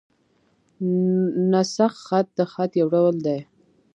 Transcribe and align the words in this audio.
نسخ 1.51 1.93
خط؛ 2.05 2.27
د 2.37 2.39
خط 2.51 2.71
یو 2.81 2.87
ډول 2.93 3.15
دﺉ. 3.25 3.39